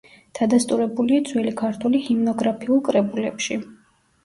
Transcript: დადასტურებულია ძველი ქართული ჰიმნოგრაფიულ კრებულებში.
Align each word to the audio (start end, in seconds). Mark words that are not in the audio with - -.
დადასტურებულია 0.37 1.25
ძველი 1.33 1.53
ქართული 1.61 2.03
ჰიმნოგრაფიულ 2.07 2.83
კრებულებში. 2.91 3.63